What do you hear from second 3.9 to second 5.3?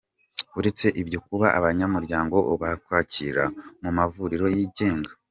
mavuriro yigenga,.